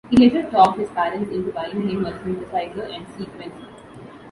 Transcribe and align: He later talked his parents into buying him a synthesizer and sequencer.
He 0.09 0.17
later 0.17 0.41
talked 0.49 0.79
his 0.79 0.89
parents 0.89 1.31
into 1.31 1.51
buying 1.51 1.87
him 1.87 2.03
a 2.07 2.11
synthesizer 2.13 2.91
and 2.91 3.05
sequencer. 3.09 3.67